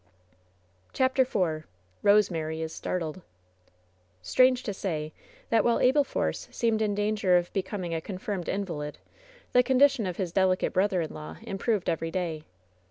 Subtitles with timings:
[0.93, 1.67] CHAPTER IV
[2.03, 3.21] BOSEMABY IS STABTLED
[4.23, 5.13] Stbange to say,
[5.51, 8.97] that while Abel Force seemed in dan ger of becoming a confirmed invalid,
[9.51, 12.45] the condition of his delicate brother in law improved every day.